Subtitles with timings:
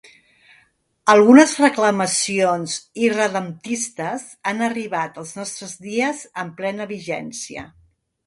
[1.13, 2.77] Algunes reclamacions
[3.09, 7.67] irredemptistes han arribat als nostres dies amb plena vigència.